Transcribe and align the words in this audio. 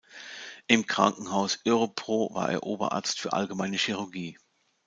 Im 0.65 0.87
Krankenhaus 0.87 1.59
Örebro 1.63 2.33
war 2.33 2.49
er 2.49 2.63
Oberarzt 2.63 3.19
für 3.19 3.33
allgemeine 3.33 3.77
Chirurgie. 3.77 4.35